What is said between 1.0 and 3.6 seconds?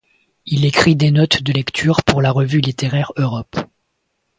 notes de lecture pour la revue littéraire Europe.